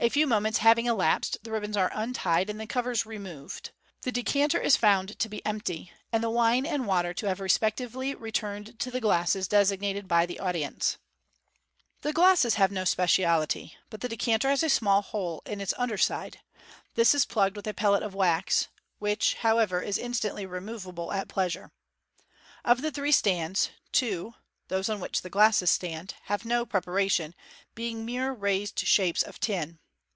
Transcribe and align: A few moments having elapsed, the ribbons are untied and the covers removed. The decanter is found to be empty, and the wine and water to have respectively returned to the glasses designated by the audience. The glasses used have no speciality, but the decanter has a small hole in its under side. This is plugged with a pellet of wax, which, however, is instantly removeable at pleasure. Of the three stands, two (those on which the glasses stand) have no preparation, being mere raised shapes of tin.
A 0.00 0.08
few 0.10 0.28
moments 0.28 0.58
having 0.58 0.86
elapsed, 0.86 1.38
the 1.42 1.50
ribbons 1.50 1.76
are 1.76 1.90
untied 1.92 2.48
and 2.48 2.60
the 2.60 2.68
covers 2.68 3.04
removed. 3.04 3.72
The 4.02 4.12
decanter 4.12 4.60
is 4.60 4.76
found 4.76 5.18
to 5.18 5.28
be 5.28 5.44
empty, 5.44 5.90
and 6.12 6.22
the 6.22 6.30
wine 6.30 6.64
and 6.64 6.86
water 6.86 7.12
to 7.14 7.26
have 7.26 7.40
respectively 7.40 8.14
returned 8.14 8.78
to 8.78 8.92
the 8.92 9.00
glasses 9.00 9.48
designated 9.48 10.06
by 10.06 10.24
the 10.24 10.38
audience. 10.38 10.98
The 12.02 12.12
glasses 12.12 12.44
used 12.44 12.56
have 12.58 12.70
no 12.70 12.84
speciality, 12.84 13.76
but 13.90 14.00
the 14.00 14.08
decanter 14.08 14.48
has 14.50 14.62
a 14.62 14.68
small 14.68 15.02
hole 15.02 15.42
in 15.44 15.60
its 15.60 15.74
under 15.76 15.98
side. 15.98 16.38
This 16.94 17.12
is 17.12 17.24
plugged 17.26 17.56
with 17.56 17.66
a 17.66 17.74
pellet 17.74 18.04
of 18.04 18.14
wax, 18.14 18.68
which, 19.00 19.34
however, 19.40 19.82
is 19.82 19.98
instantly 19.98 20.46
removeable 20.46 21.12
at 21.12 21.26
pleasure. 21.26 21.72
Of 22.64 22.82
the 22.82 22.92
three 22.92 23.10
stands, 23.10 23.70
two 23.90 24.34
(those 24.68 24.88
on 24.88 25.00
which 25.00 25.22
the 25.22 25.28
glasses 25.30 25.72
stand) 25.72 26.14
have 26.26 26.44
no 26.44 26.64
preparation, 26.64 27.34
being 27.74 28.04
mere 28.04 28.30
raised 28.30 28.78
shapes 28.78 29.24
of 29.24 29.40
tin. 29.40 29.80